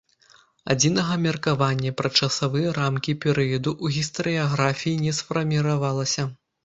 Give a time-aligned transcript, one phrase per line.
[0.73, 6.23] Адзінага меркавання пра часавыя рамкі перыяду ў гістарыяграфіі не сфарміравалася.